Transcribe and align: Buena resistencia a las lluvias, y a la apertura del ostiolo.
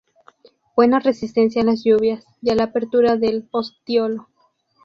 Buena 0.75 0.97
resistencia 0.99 1.61
a 1.61 1.65
las 1.65 1.83
lluvias, 1.83 2.25
y 2.41 2.49
a 2.49 2.55
la 2.55 2.63
apertura 2.63 3.17
del 3.17 3.47
ostiolo. 3.51 4.29